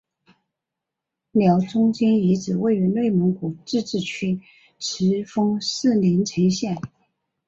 [1.29, 4.41] 辽中京遗址位于内蒙古自治区
[4.79, 6.75] 赤峰市宁城县。